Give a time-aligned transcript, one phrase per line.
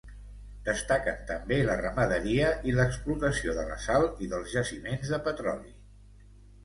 [0.67, 5.77] Destaquen també la ramaderia i l'explotació de la sal i dels jaciments de petroli.